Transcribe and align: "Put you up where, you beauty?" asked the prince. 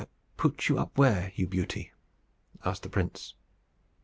"Put 0.35 0.67
you 0.67 0.79
up 0.79 0.97
where, 0.97 1.31
you 1.35 1.45
beauty?" 1.45 1.91
asked 2.65 2.81
the 2.81 2.89
prince. 2.89 3.35